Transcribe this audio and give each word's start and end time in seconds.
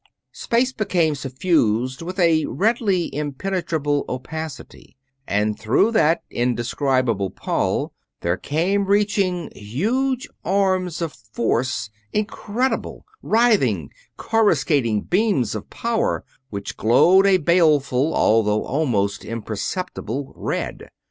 Space 0.33 0.73
became 0.73 1.13
suffused 1.13 2.01
with 2.01 2.17
a 2.19 2.47
redly 2.47 3.13
impenetrable 3.13 4.03
opacity, 4.09 4.97
and 5.27 5.59
through 5.59 5.91
that 5.91 6.23
indescribable 6.31 7.29
pall 7.29 7.93
there 8.21 8.35
came 8.35 8.85
reaching 8.85 9.51
huge 9.55 10.27
arms 10.43 11.03
of 11.03 11.13
force 11.13 11.91
incredible; 12.11 13.05
writhing, 13.21 13.91
coruscating 14.17 15.01
beams 15.01 15.53
of 15.53 15.69
power 15.69 16.23
which 16.49 16.77
glowed 16.77 17.27
a 17.27 17.37
baleful, 17.37 18.15
although 18.15 18.63
almost 18.63 19.23
imperceptible, 19.23 20.33
red. 20.35 20.89